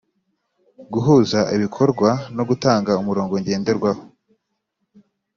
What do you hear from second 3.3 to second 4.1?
ngenderwaho